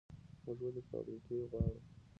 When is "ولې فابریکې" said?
0.63-1.35